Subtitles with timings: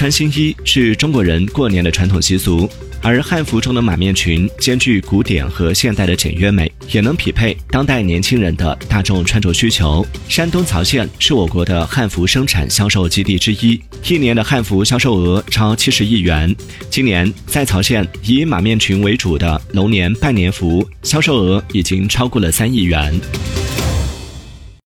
[0.00, 2.66] 穿新衣是中国人过年的传统习俗
[3.02, 10.02] 而汉服中的马面裙兼具古典和现代的简约美也能匹配当代年轻人的大众穿着需求。
[10.26, 16.56] 山东曹县是我国的汉服生产销售基地之一一年的汉服销售额超七十亿元。
[16.88, 23.20] 今年在曹县以马面裙为主的龙年拜年服销售额已经超过了三亿元。